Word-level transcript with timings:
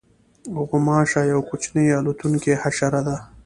غوماشه 0.67 1.21
یوه 1.31 1.43
کوچنۍ 1.49 1.87
الوتونکې 1.99 2.53
حشره 2.61 3.01
ده. 3.07 3.15